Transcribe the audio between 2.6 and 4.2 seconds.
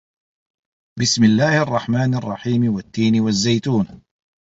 وَالتّينِ وَالزَّيتونِ